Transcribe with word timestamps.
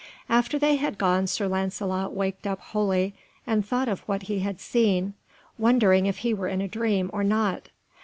After 0.29 0.57
they 0.57 0.77
had 0.77 0.97
gone 0.97 1.27
Sir 1.27 1.47
Lancelot 1.47 2.11
waked 2.13 2.47
up 2.47 2.59
wholly, 2.59 3.13
and 3.45 3.63
thought 3.63 3.87
of 3.87 3.99
what 4.07 4.23
he 4.23 4.39
had 4.39 4.59
seen, 4.59 5.13
wondering 5.59 6.07
if 6.07 6.17
he 6.25 6.33
were 6.33 6.47
in 6.47 6.59
a 6.59 6.67
dream 6.67 7.11
or 7.13 7.23
not. 7.23 7.69